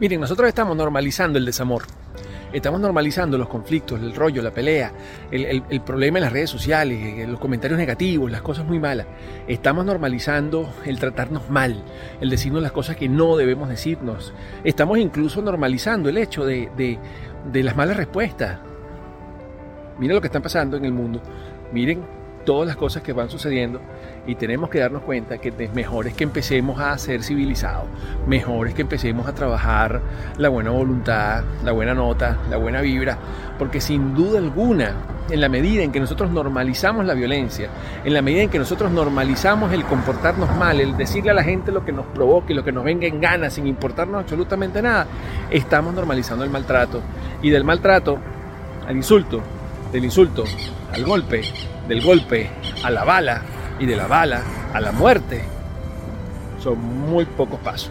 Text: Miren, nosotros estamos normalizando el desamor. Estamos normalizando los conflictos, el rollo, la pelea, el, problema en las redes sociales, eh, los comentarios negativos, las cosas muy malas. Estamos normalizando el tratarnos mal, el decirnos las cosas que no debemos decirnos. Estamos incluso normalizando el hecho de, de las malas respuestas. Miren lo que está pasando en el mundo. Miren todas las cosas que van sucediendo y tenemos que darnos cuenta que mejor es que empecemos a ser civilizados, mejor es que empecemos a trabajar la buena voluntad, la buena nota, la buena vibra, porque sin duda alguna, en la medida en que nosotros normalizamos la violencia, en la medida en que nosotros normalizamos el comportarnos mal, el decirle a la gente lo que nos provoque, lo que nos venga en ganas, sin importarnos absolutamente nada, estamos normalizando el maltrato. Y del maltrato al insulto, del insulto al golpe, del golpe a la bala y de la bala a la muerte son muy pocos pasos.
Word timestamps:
Miren, 0.00 0.18
nosotros 0.18 0.48
estamos 0.48 0.74
normalizando 0.78 1.38
el 1.38 1.44
desamor. 1.44 1.82
Estamos 2.54 2.80
normalizando 2.80 3.36
los 3.36 3.48
conflictos, 3.48 4.00
el 4.00 4.14
rollo, 4.14 4.40
la 4.40 4.50
pelea, 4.50 4.92
el, 5.30 5.82
problema 5.82 6.18
en 6.18 6.24
las 6.24 6.32
redes 6.32 6.48
sociales, 6.48 6.98
eh, 6.98 7.26
los 7.28 7.38
comentarios 7.38 7.78
negativos, 7.78 8.30
las 8.30 8.40
cosas 8.40 8.64
muy 8.64 8.78
malas. 8.78 9.06
Estamos 9.46 9.84
normalizando 9.84 10.72
el 10.86 10.98
tratarnos 10.98 11.50
mal, 11.50 11.84
el 12.18 12.30
decirnos 12.30 12.62
las 12.62 12.72
cosas 12.72 12.96
que 12.96 13.10
no 13.10 13.36
debemos 13.36 13.68
decirnos. 13.68 14.32
Estamos 14.64 14.98
incluso 14.98 15.42
normalizando 15.42 16.08
el 16.08 16.16
hecho 16.16 16.46
de, 16.46 16.70
de 17.52 17.62
las 17.62 17.76
malas 17.76 17.98
respuestas. 17.98 18.58
Miren 19.98 20.16
lo 20.16 20.20
que 20.22 20.28
está 20.28 20.40
pasando 20.40 20.78
en 20.78 20.86
el 20.86 20.92
mundo. 20.92 21.20
Miren 21.72 22.19
todas 22.44 22.66
las 22.66 22.76
cosas 22.76 23.02
que 23.02 23.12
van 23.12 23.30
sucediendo 23.30 23.80
y 24.26 24.34
tenemos 24.34 24.70
que 24.70 24.78
darnos 24.78 25.02
cuenta 25.02 25.38
que 25.38 25.52
mejor 25.74 26.06
es 26.06 26.14
que 26.14 26.24
empecemos 26.24 26.80
a 26.80 26.96
ser 26.98 27.22
civilizados, 27.22 27.86
mejor 28.26 28.68
es 28.68 28.74
que 28.74 28.82
empecemos 28.82 29.26
a 29.26 29.34
trabajar 29.34 30.00
la 30.38 30.48
buena 30.48 30.70
voluntad, 30.70 31.44
la 31.64 31.72
buena 31.72 31.94
nota, 31.94 32.38
la 32.50 32.56
buena 32.56 32.80
vibra, 32.80 33.18
porque 33.58 33.80
sin 33.80 34.14
duda 34.14 34.38
alguna, 34.38 34.94
en 35.30 35.40
la 35.40 35.48
medida 35.48 35.82
en 35.82 35.92
que 35.92 36.00
nosotros 36.00 36.30
normalizamos 36.30 37.04
la 37.04 37.14
violencia, 37.14 37.68
en 38.04 38.14
la 38.14 38.22
medida 38.22 38.42
en 38.42 38.50
que 38.50 38.58
nosotros 38.58 38.90
normalizamos 38.90 39.72
el 39.72 39.84
comportarnos 39.84 40.54
mal, 40.56 40.80
el 40.80 40.96
decirle 40.96 41.30
a 41.30 41.34
la 41.34 41.44
gente 41.44 41.72
lo 41.72 41.84
que 41.84 41.92
nos 41.92 42.06
provoque, 42.06 42.54
lo 42.54 42.64
que 42.64 42.72
nos 42.72 42.84
venga 42.84 43.06
en 43.06 43.20
ganas, 43.20 43.54
sin 43.54 43.66
importarnos 43.66 44.22
absolutamente 44.22 44.82
nada, 44.82 45.06
estamos 45.50 45.94
normalizando 45.94 46.44
el 46.44 46.50
maltrato. 46.50 47.00
Y 47.42 47.50
del 47.50 47.64
maltrato 47.64 48.18
al 48.86 48.96
insulto, 48.96 49.40
del 49.92 50.04
insulto 50.04 50.44
al 50.92 51.04
golpe, 51.04 51.42
del 51.88 52.02
golpe 52.02 52.50
a 52.82 52.90
la 52.90 53.04
bala 53.04 53.42
y 53.78 53.86
de 53.86 53.96
la 53.96 54.06
bala 54.06 54.42
a 54.72 54.80
la 54.80 54.92
muerte 54.92 55.42
son 56.62 56.78
muy 56.78 57.24
pocos 57.24 57.58
pasos. 57.60 57.90